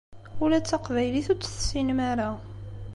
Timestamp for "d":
0.59-0.65